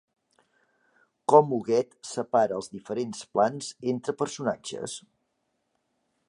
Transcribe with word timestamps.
Com 1.33 1.51
Huguet 1.57 1.93
separa 2.13 2.57
els 2.61 2.71
diferents 2.77 3.21
plans 3.37 3.69
entre 3.95 4.17
personatges? 4.23 4.97